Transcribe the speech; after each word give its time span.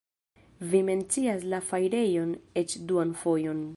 Vi 0.71 0.81
mencias 0.87 1.45
la 1.51 1.59
fajrejon 1.69 2.33
eĉ 2.63 2.75
duan 2.93 3.13
fojon. 3.25 3.63